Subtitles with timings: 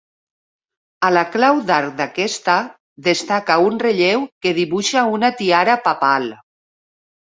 [1.09, 2.55] A la clau d'arc d'aquesta,
[3.09, 6.27] destaca un relleu que dibuixa una tiara papal.